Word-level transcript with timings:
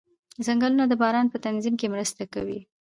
ځنګلونه 0.45 0.85
د 0.87 0.93
باران 1.01 1.25
په 1.31 1.37
تنظیم 1.45 1.75
کې 1.79 1.91
مرسته 1.93 2.23
کوي 2.33 2.59